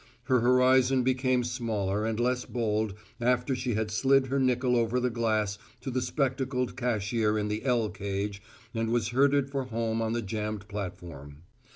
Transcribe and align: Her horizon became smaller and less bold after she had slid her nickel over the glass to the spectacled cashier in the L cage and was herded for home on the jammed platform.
Her 0.23 0.39
horizon 0.39 1.03
became 1.03 1.43
smaller 1.43 2.07
and 2.07 2.19
less 2.19 2.43
bold 2.45 2.95
after 3.19 3.55
she 3.55 3.75
had 3.75 3.91
slid 3.91 4.25
her 4.25 4.39
nickel 4.39 4.75
over 4.75 4.99
the 4.99 5.11
glass 5.11 5.59
to 5.81 5.91
the 5.91 6.01
spectacled 6.01 6.75
cashier 6.75 7.37
in 7.37 7.49
the 7.49 7.63
L 7.63 7.87
cage 7.87 8.41
and 8.73 8.89
was 8.89 9.09
herded 9.09 9.51
for 9.51 9.65
home 9.65 10.01
on 10.01 10.13
the 10.13 10.23
jammed 10.23 10.67
platform. 10.67 11.43